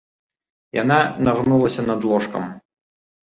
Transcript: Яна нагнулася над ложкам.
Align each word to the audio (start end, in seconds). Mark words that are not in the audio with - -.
Яна 0.77 0.97
нагнулася 1.27 1.81
над 1.89 2.09
ложкам. 2.13 2.43